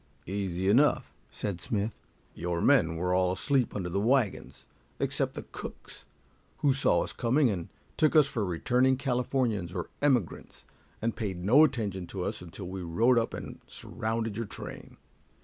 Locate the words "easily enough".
0.25-1.13